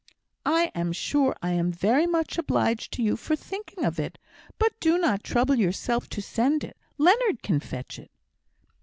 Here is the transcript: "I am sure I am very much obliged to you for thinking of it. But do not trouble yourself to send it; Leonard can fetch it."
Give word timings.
"I 0.47 0.71
am 0.73 0.93
sure 0.93 1.37
I 1.43 1.51
am 1.51 1.71
very 1.71 2.07
much 2.07 2.39
obliged 2.39 2.91
to 2.93 3.03
you 3.03 3.15
for 3.15 3.35
thinking 3.35 3.85
of 3.85 3.99
it. 3.99 4.17
But 4.57 4.73
do 4.79 4.97
not 4.97 5.23
trouble 5.23 5.53
yourself 5.53 6.09
to 6.09 6.23
send 6.23 6.63
it; 6.63 6.75
Leonard 6.97 7.43
can 7.43 7.59
fetch 7.59 7.99
it." 7.99 8.09